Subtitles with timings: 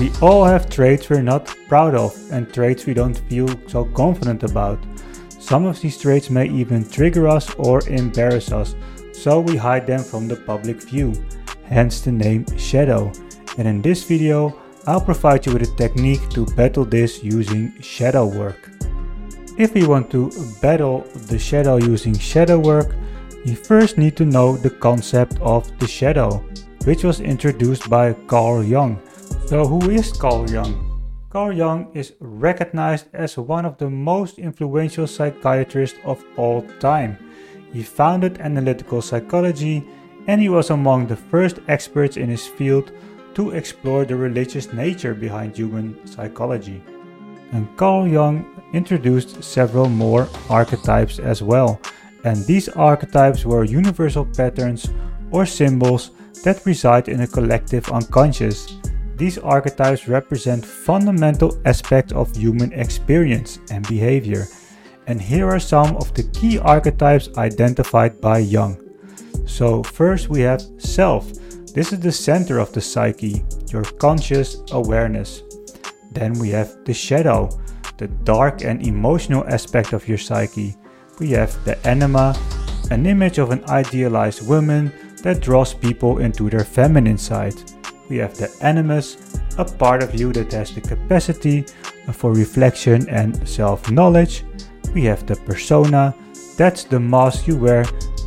[0.00, 4.42] We all have traits we're not proud of and traits we don't feel so confident
[4.42, 4.78] about.
[5.38, 8.74] Some of these traits may even trigger us or embarrass us,
[9.12, 11.12] so we hide them from the public view,
[11.64, 13.12] hence the name shadow.
[13.58, 18.24] And in this video, I'll provide you with a technique to battle this using shadow
[18.24, 18.70] work.
[19.58, 20.32] If we want to
[20.62, 22.96] battle the shadow using shadow work,
[23.44, 26.42] we first need to know the concept of the shadow,
[26.84, 28.98] which was introduced by Carl Jung.
[29.50, 30.78] So who is Carl Jung?
[31.28, 37.18] Carl Jung is recognized as one of the most influential psychiatrists of all time.
[37.72, 39.84] He founded analytical psychology
[40.28, 42.92] and he was among the first experts in his field
[43.34, 46.80] to explore the religious nature behind human psychology.
[47.50, 51.80] And Carl Jung introduced several more archetypes as well,
[52.22, 54.88] and these archetypes were universal patterns
[55.32, 56.12] or symbols
[56.44, 58.79] that reside in a collective unconscious.
[59.20, 64.46] These archetypes represent fundamental aspects of human experience and behavior.
[65.06, 68.80] And here are some of the key archetypes identified by Jung.
[69.44, 71.30] So, first we have self.
[71.74, 75.42] This is the center of the psyche, your conscious awareness.
[76.12, 77.50] Then we have the shadow,
[77.98, 80.76] the dark and emotional aspect of your psyche.
[81.18, 82.34] We have the anima,
[82.90, 84.90] an image of an idealized woman
[85.22, 87.60] that draws people into their feminine side.
[88.10, 89.16] We have the animus,
[89.56, 91.64] a part of you that has the capacity
[92.12, 94.44] for reflection and self knowledge.
[94.92, 96.12] We have the persona,
[96.56, 97.84] that's the mask you wear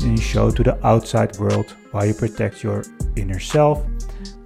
[0.00, 2.84] and you show to the outside world while you protect your
[3.16, 3.84] inner self.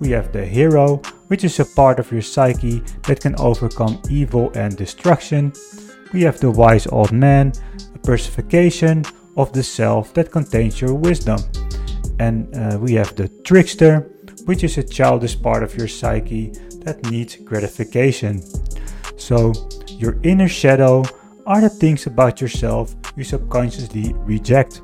[0.00, 0.96] We have the hero,
[1.28, 5.52] which is a part of your psyche that can overcome evil and destruction.
[6.12, 7.52] We have the wise old man,
[7.94, 9.04] a personification
[9.36, 11.38] of the self that contains your wisdom.
[12.20, 14.00] And uh, we have the trickster,
[14.44, 16.52] which is a childish part of your psyche
[16.84, 18.42] that needs gratification.
[19.16, 19.54] So,
[19.88, 21.02] your inner shadow
[21.46, 24.82] are the things about yourself you subconsciously reject.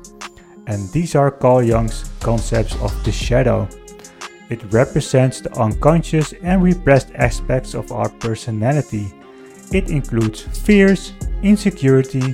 [0.65, 3.69] And these are Carl Jung's concepts of the shadow.
[4.49, 9.13] It represents the unconscious and repressed aspects of our personality.
[9.71, 12.33] It includes fears, insecurity,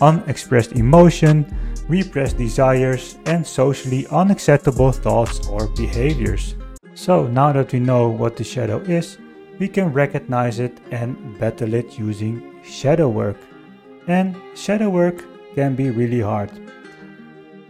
[0.00, 1.46] unexpressed emotion,
[1.88, 6.54] repressed desires, and socially unacceptable thoughts or behaviors.
[6.94, 9.18] So, now that we know what the shadow is,
[9.58, 13.36] we can recognize it and battle it using shadow work.
[14.06, 16.50] And shadow work can be really hard.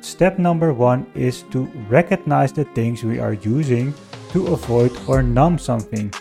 [0.01, 3.95] Step number one is to recognize the things we are using
[4.31, 6.13] to avoid or numb something.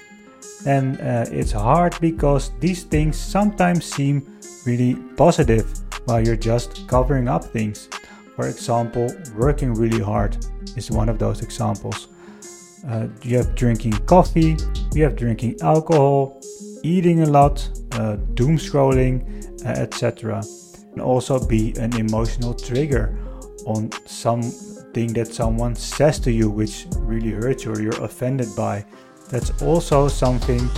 [0.65, 4.27] And uh, it's hard because these things sometimes seem
[4.65, 5.65] really positive
[6.05, 7.89] while you're just covering up things.
[8.35, 10.37] For example, working really hard
[10.75, 12.07] is one of those examples.
[12.87, 14.57] Uh, you have drinking coffee,
[14.93, 16.41] you have drinking alcohol,
[16.83, 19.21] eating a lot, uh, doom scrolling,
[19.65, 20.41] uh, etc.
[20.93, 23.17] And also be an emotional trigger
[23.65, 28.85] on something that someone says to you which really hurts you or you're offended by.
[29.29, 30.69] That's also something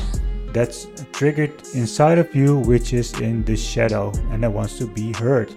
[0.53, 5.11] that's triggered inside of you, which is in the shadow and that wants to be
[5.13, 5.53] heard.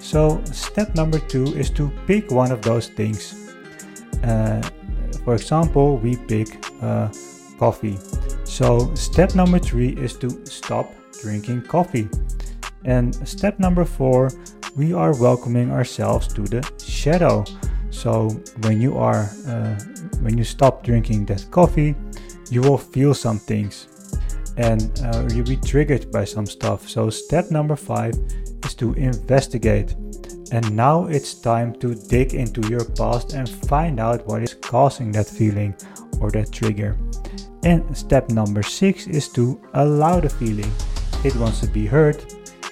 [0.00, 3.54] So, step number two is to pick one of those things.
[4.24, 4.60] Uh,
[5.24, 6.48] for example, we pick
[6.82, 7.08] uh,
[7.58, 7.98] coffee.
[8.44, 12.08] So, step number three is to stop drinking coffee.
[12.84, 14.30] And step number four
[14.74, 17.44] we are welcoming ourselves to the shadow.
[17.90, 18.30] So
[18.62, 19.78] when you are uh,
[20.20, 21.94] when you stop drinking that coffee,
[22.50, 23.88] you will feel some things,
[24.56, 26.88] and uh, you'll be triggered by some stuff.
[26.88, 28.14] So step number five
[28.64, 29.94] is to investigate.
[30.52, 35.10] And now it's time to dig into your past and find out what is causing
[35.12, 35.74] that feeling
[36.20, 36.98] or that trigger.
[37.64, 40.70] And step number six is to allow the feeling.
[41.24, 42.22] It wants to be heard,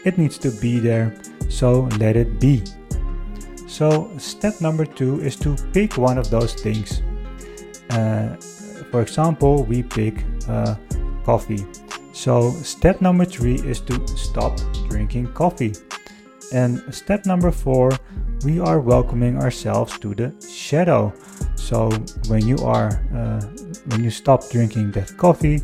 [0.05, 2.65] it needs to be there, so let it be.
[3.67, 7.03] So, step number two is to pick one of those things.
[7.91, 8.37] Uh,
[8.91, 10.75] for example, we pick uh,
[11.25, 11.67] coffee.
[12.13, 14.59] So, step number three is to stop
[14.89, 15.73] drinking coffee.
[16.53, 17.91] And step number four,
[18.45, 21.13] we are welcoming ourselves to the shadow.
[21.55, 21.91] So,
[22.29, 23.41] when you are uh,
[23.87, 25.61] when you stop drinking that coffee,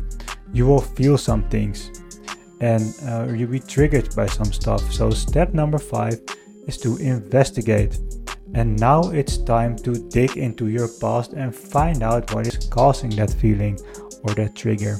[0.53, 1.91] you will feel some things
[2.59, 4.91] and uh, you'll be triggered by some stuff.
[4.91, 6.19] So, step number five
[6.67, 7.99] is to investigate.
[8.53, 13.09] And now it's time to dig into your past and find out what is causing
[13.11, 13.77] that feeling
[14.23, 14.97] or that trigger.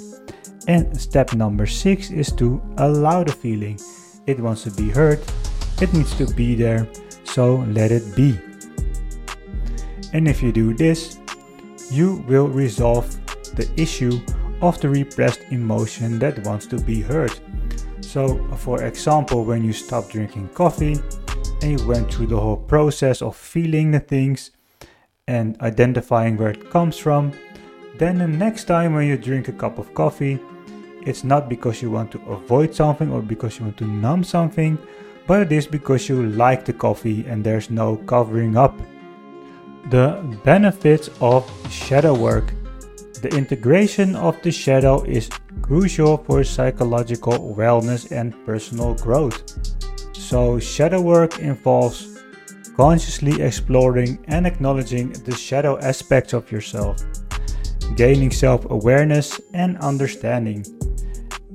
[0.68, 3.80] And step number six is to allow the feeling.
[4.28, 5.24] It wants to be heard,
[5.82, 6.88] it needs to be there,
[7.24, 8.38] so let it be.
[10.12, 11.20] And if you do this,
[11.90, 13.08] you will resolve
[13.56, 14.20] the issue
[14.62, 17.32] of the repressed emotion that wants to be heard.
[18.02, 20.98] So, for example, when you stop drinking coffee
[21.62, 24.52] and you went through the whole process of feeling the things
[25.28, 27.32] and identifying where it comes from,
[27.98, 30.40] then the next time when you drink a cup of coffee,
[31.08, 34.78] it's not because you want to avoid something or because you want to numb something,
[35.26, 38.78] but it is because you like the coffee and there's no covering up.
[39.90, 42.54] The benefits of shadow work.
[43.22, 45.30] The integration of the shadow is
[45.62, 49.42] crucial for psychological wellness and personal growth.
[50.14, 52.20] So, shadow work involves
[52.76, 56.98] consciously exploring and acknowledging the shadow aspects of yourself,
[57.96, 60.64] gaining self awareness and understanding,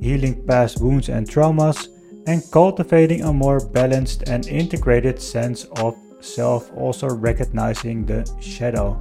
[0.03, 1.89] healing past wounds and traumas,
[2.27, 9.01] and cultivating a more balanced and integrated sense of self, also recognizing the shadow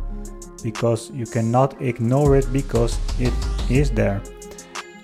[0.63, 3.33] because you cannot ignore it because it
[3.69, 4.21] is there.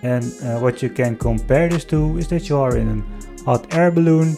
[0.04, 3.74] And uh, what you can compare this to is that you are in a hot
[3.74, 4.38] air balloon,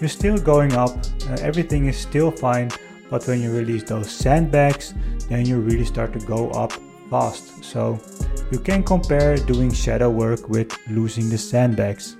[0.00, 2.70] you're still going up, uh, everything is still fine,
[3.10, 4.94] but when you release those sandbags,
[5.28, 6.72] then you really start to go up
[7.10, 7.64] fast.
[7.64, 8.00] So
[8.50, 12.16] you can compare doing shadow work with losing the sandbags.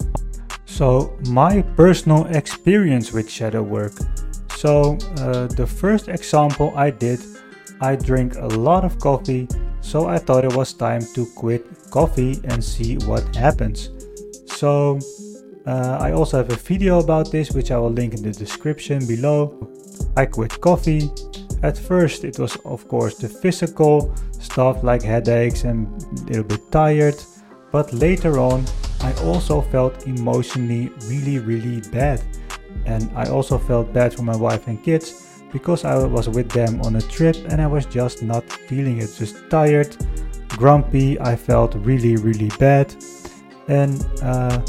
[0.64, 3.92] So, my personal experience with shadow work.
[4.56, 7.20] So, uh, the first example I did,
[7.80, 9.48] I drink a lot of coffee,
[9.80, 13.90] so I thought it was time to quit coffee and see what happens.
[14.46, 14.98] So,
[15.66, 19.04] uh, I also have a video about this, which I will link in the description
[19.06, 19.54] below.
[20.16, 21.10] I quit coffee.
[21.62, 26.70] At first, it was, of course, the physical stuff like headaches and a little bit
[26.70, 27.16] tired,
[27.72, 28.64] but later on,
[29.00, 32.22] I also felt emotionally really, really bad.
[32.84, 36.80] And I also felt bad for my wife and kids because I was with them
[36.82, 39.14] on a trip and I was just not feeling it.
[39.16, 39.96] Just tired,
[40.48, 42.94] grumpy, I felt really, really bad.
[43.68, 44.60] And uh,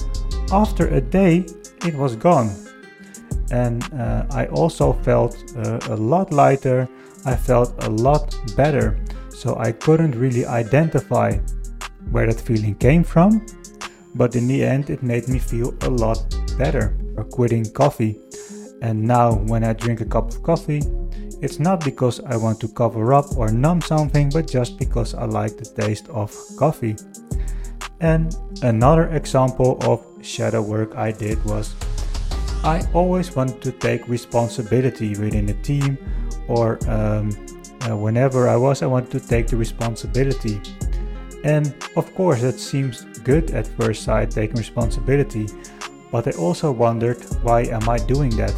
[0.52, 1.46] after a day,
[1.86, 2.50] it was gone.
[3.52, 6.88] And uh, I also felt uh, a lot lighter,
[7.26, 9.00] I felt a lot better.
[9.30, 11.38] So I couldn't really identify
[12.12, 13.46] where that feeling came from
[14.18, 16.20] but in the end it made me feel a lot
[16.58, 18.20] better for quitting coffee.
[18.82, 20.82] And now when I drink a cup of coffee,
[21.42, 25.26] it's not because I want to cover up or numb something, but just because I
[25.26, 26.96] like the taste of coffee.
[28.00, 31.74] And another example of shadow work I did was
[32.64, 35.98] I always want to take responsibility within a team
[36.48, 37.30] or um,
[37.88, 40.62] uh, whenever I was, I want to take the responsibility.
[41.44, 45.48] And of course, that seems good at first sight taking responsibility,
[46.12, 48.56] but I also wondered why am I doing that?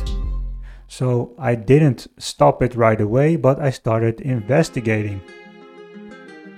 [0.88, 5.22] So I didn't stop it right away, but I started investigating.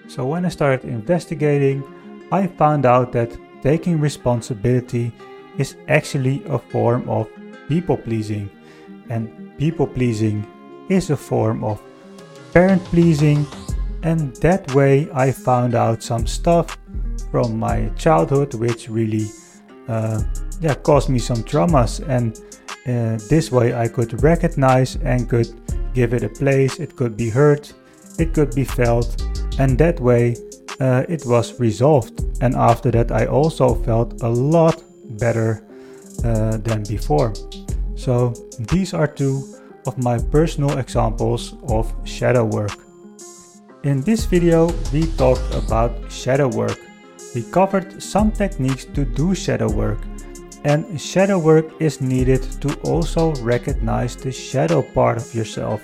[0.08, 1.84] So when I started investigating,
[2.32, 5.12] I found out that taking responsibility
[5.58, 7.28] is actually a form of
[7.68, 8.50] people pleasing,
[9.10, 10.46] and people pleasing
[10.90, 11.82] is a form of
[12.54, 13.46] parent pleasing,
[14.04, 16.78] and that way I found out some stuff
[17.32, 19.28] from my childhood, which really
[19.88, 20.22] uh,
[20.60, 22.02] yeah caused me some traumas.
[22.08, 22.38] And
[22.88, 25.50] uh, this way, I could recognize and could
[25.94, 26.80] give it a place.
[26.80, 27.70] It could be heard,
[28.20, 29.22] it could be felt,
[29.60, 30.36] and that way
[30.80, 32.26] uh, it was resolved.
[32.42, 34.81] And after that, I also felt a lot
[35.22, 35.64] better
[36.26, 37.32] uh, than before.
[37.96, 38.34] So
[38.74, 39.46] these are two
[39.88, 42.76] of my personal examples of shadow work.
[43.84, 46.78] In this video, we talked about shadow work
[47.34, 50.00] we covered some techniques to do shadow work,
[50.66, 55.82] and shadow work is needed to also recognize the shadow part of yourself,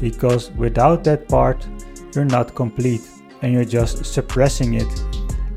[0.00, 1.66] because without that part,
[2.14, 3.00] you're not complete
[3.40, 5.04] and you're just suppressing it.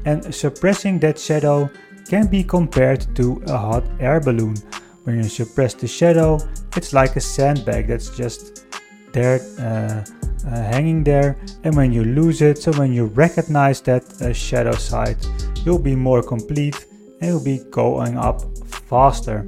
[0.06, 1.70] And suppressing that shadow
[2.08, 4.56] can be compared to a hot air balloon.
[5.04, 6.40] When you suppress the shadow,
[6.76, 8.66] it's like a sandbag that's just
[9.14, 9.40] there.
[9.60, 10.04] Uh,
[10.48, 14.74] uh, hanging there and when you lose it so when you recognize that uh, shadow
[14.74, 15.18] side
[15.64, 16.86] you'll be more complete
[17.20, 19.44] and you'll be going up faster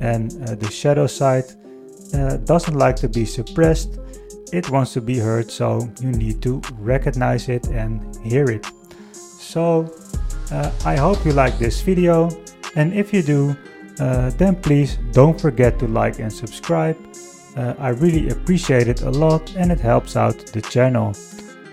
[0.00, 1.44] and uh, the shadow side
[2.14, 3.98] uh, doesn't like to be suppressed
[4.52, 8.66] it wants to be heard so you need to recognize it and hear it
[9.14, 9.90] so
[10.52, 12.28] uh, i hope you like this video
[12.76, 13.56] and if you do
[14.00, 16.96] uh, then please don't forget to like and subscribe
[17.56, 21.14] uh, I really appreciate it a lot and it helps out the channel.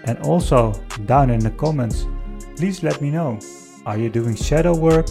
[0.05, 0.71] And also,
[1.05, 2.07] down in the comments,
[2.55, 3.37] please let me know.
[3.85, 5.09] Are you doing shadow work?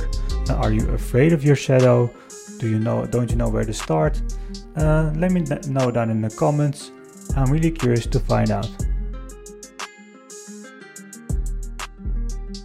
[0.49, 2.11] Uh, are you afraid of your shadow?
[2.59, 3.05] Do you know?
[3.07, 4.21] Don't you know where to start?
[4.77, 6.91] Uh, let me know down in the comments.
[7.37, 8.69] I'm really curious to find out.